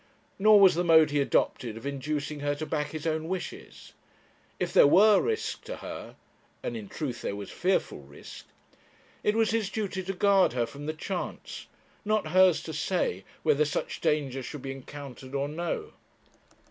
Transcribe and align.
Nor 0.39 0.59
was 0.59 0.73
the 0.73 0.83
mode 0.83 1.11
he 1.11 1.21
adopted 1.21 1.77
of 1.77 1.85
inducing 1.85 2.39
her 2.39 2.55
to 2.55 2.65
back 2.65 2.87
his 2.87 3.05
own 3.05 3.27
wishes. 3.27 3.93
If 4.59 4.73
there 4.73 4.87
were 4.87 5.21
risk 5.21 5.63
to 5.65 5.75
her 5.77 6.15
and 6.63 6.75
in 6.75 6.89
truth 6.89 7.21
there 7.21 7.35
was 7.35 7.51
fearful 7.51 7.99
risk 7.99 8.47
it 9.21 9.35
was 9.35 9.51
his 9.51 9.69
duty 9.69 10.01
to 10.01 10.13
guard 10.13 10.53
her 10.53 10.65
from 10.65 10.87
the 10.87 10.93
chance, 10.95 11.67
not 12.03 12.29
hers 12.29 12.63
to 12.63 12.73
say 12.73 13.25
whether 13.43 13.63
such 13.63 14.01
danger 14.01 14.41
should 14.41 14.63
be 14.63 14.71
encountered 14.71 15.35
or 15.35 15.47
no. 15.47 15.93